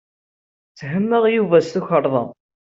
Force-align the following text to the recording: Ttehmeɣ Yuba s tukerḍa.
Ttehmeɣ 0.71 1.23
Yuba 1.35 1.57
s 1.65 1.67
tukerḍa. 1.73 2.23